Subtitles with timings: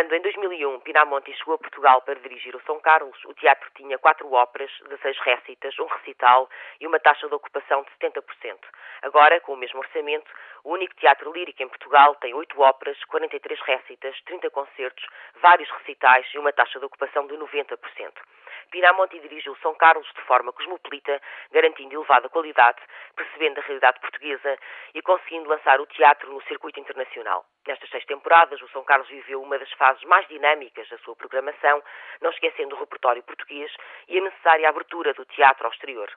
[0.00, 3.98] Quando, em 2001, Pinamonti chegou a Portugal para dirigir o São Carlos, o teatro tinha
[3.98, 6.48] quatro óperas, 16 récitas, um recital
[6.80, 8.22] e uma taxa de ocupação de 70%.
[9.02, 10.32] Agora, com o mesmo orçamento,
[10.64, 15.06] o único teatro lírico em Portugal tem oito óperas, 43 récitas, 30 concertos,
[15.42, 17.76] vários recitais e uma taxa de ocupação de 90%.
[18.70, 21.20] Pinamonti dirige o São Carlos de forma cosmopolita,
[21.50, 22.78] garantindo elevada qualidade,
[23.16, 24.56] percebendo a realidade portuguesa
[24.94, 27.44] e conseguindo lançar o teatro no circuito internacional.
[27.66, 31.82] Nestas seis temporadas, o São Carlos viveu uma das fases mais dinâmicas da sua programação,
[32.20, 33.72] não esquecendo o repertório português
[34.08, 36.08] e a necessária abertura do teatro ao exterior.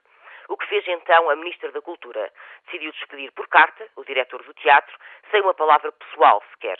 [0.49, 2.31] O que fez então a Ministra da Cultura?
[2.65, 4.97] Decidiu despedir por carta o diretor do teatro,
[5.31, 6.77] sem uma palavra pessoal sequer.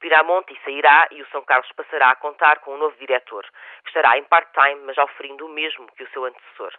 [0.00, 3.44] Piramonte sairá e o São Carlos passará a contar com um novo diretor,
[3.82, 6.72] que estará em part-time, mas oferindo o mesmo que o seu antecessor.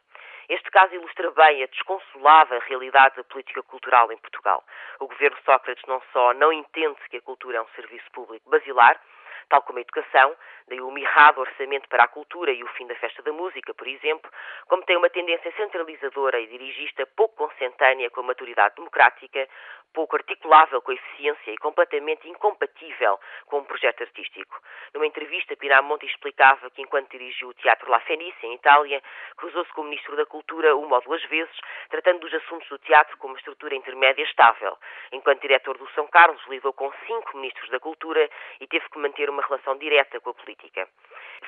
[0.49, 4.63] Este caso ilustra bem a desconsolada realidade da política cultural em Portugal.
[4.99, 9.01] O governo Sócrates não só não entende que a cultura é um serviço público basilar,
[9.49, 10.35] tal como a educação,
[10.67, 13.87] daí o mirrado orçamento para a cultura e o fim da festa da música, por
[13.87, 14.29] exemplo,
[14.67, 19.47] como tem uma tendência centralizadora e dirigista pouco consentânea com a maturidade democrática,
[19.93, 24.61] pouco articulável com a eficiência e completamente incompatível com um projeto artístico.
[24.93, 29.01] Numa entrevista, Pinamonti explicava que, enquanto dirigiu o Teatro La Fenice, em Itália,
[29.37, 31.55] cruzou-se com o Ministro da Cultura uma ou duas vezes,
[31.89, 34.77] tratando dos assuntos do teatro como estrutura intermédia estável.
[35.11, 38.29] Enquanto diretor do São Carlos, lidou com cinco Ministros da Cultura
[38.59, 40.56] e teve que manter uma relação direta com a política.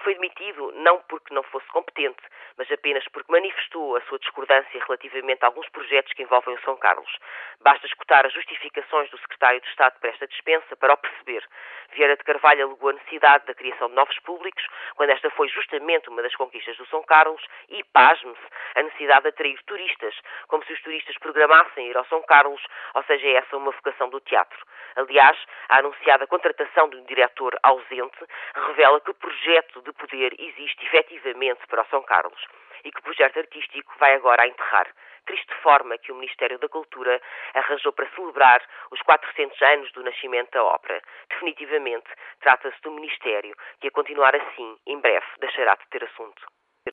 [0.03, 2.21] Foi demitido não porque não fosse competente,
[2.57, 6.77] mas apenas porque manifestou a sua discordância relativamente a alguns projetos que envolvem o São
[6.77, 7.17] Carlos.
[7.61, 11.43] Basta escutar as justificações do secretário de Estado para esta dispensa para o perceber.
[11.91, 14.63] Vieira de Carvalho alegou a necessidade da criação de novos públicos,
[14.95, 18.41] quando esta foi justamente uma das conquistas do São Carlos, e, pasme-se,
[18.75, 20.15] a necessidade de atrair turistas,
[20.47, 22.61] como se os turistas programassem ir ao São Carlos,
[22.93, 24.59] ou seja, é essa uma vocação do teatro.
[24.95, 25.37] Aliás,
[25.69, 28.17] a anunciada contratação de um diretor ausente
[28.67, 32.41] revela que o projeto de poder existe efetivamente para o São Carlos
[32.83, 34.87] e que o projeto artístico vai agora a enterrar.
[35.25, 37.21] Triste forma que o Ministério da Cultura
[37.53, 38.61] arranjou para celebrar
[38.91, 41.01] os 400 anos do nascimento da ópera.
[41.29, 42.07] Definitivamente,
[42.39, 46.58] trata-se um Ministério que, a continuar assim, em breve, deixará de ter assunto.